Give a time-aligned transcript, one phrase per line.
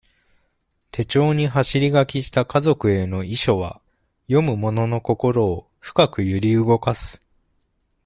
[0.89, 3.79] 手帳に走り書きした家族への遺書は、
[4.25, 7.21] 読む者の心を、深く揺り動かす。